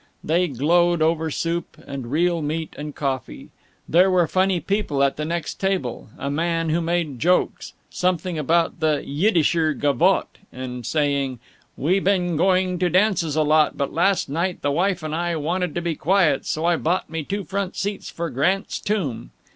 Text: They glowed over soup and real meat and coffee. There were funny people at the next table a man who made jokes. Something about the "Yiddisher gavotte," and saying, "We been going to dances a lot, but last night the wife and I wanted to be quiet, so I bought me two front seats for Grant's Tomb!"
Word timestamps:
They 0.23 0.47
glowed 0.47 1.03
over 1.03 1.29
soup 1.29 1.77
and 1.85 2.09
real 2.11 2.41
meat 2.41 2.73
and 2.75 2.95
coffee. 2.95 3.51
There 3.87 4.09
were 4.09 4.25
funny 4.25 4.59
people 4.59 5.03
at 5.03 5.15
the 5.15 5.25
next 5.25 5.59
table 5.59 6.07
a 6.17 6.27
man 6.31 6.69
who 6.69 6.81
made 6.81 7.19
jokes. 7.19 7.73
Something 7.91 8.35
about 8.39 8.79
the 8.79 9.03
"Yiddisher 9.05 9.75
gavotte," 9.75 10.39
and 10.51 10.87
saying, 10.87 11.37
"We 11.77 11.99
been 11.99 12.35
going 12.35 12.79
to 12.79 12.89
dances 12.89 13.35
a 13.35 13.43
lot, 13.43 13.77
but 13.77 13.93
last 13.93 14.27
night 14.27 14.63
the 14.63 14.71
wife 14.71 15.03
and 15.03 15.13
I 15.13 15.35
wanted 15.35 15.75
to 15.75 15.83
be 15.83 15.93
quiet, 15.93 16.47
so 16.47 16.65
I 16.65 16.77
bought 16.77 17.07
me 17.11 17.23
two 17.23 17.43
front 17.43 17.75
seats 17.75 18.09
for 18.09 18.31
Grant's 18.31 18.79
Tomb!" 18.79 19.29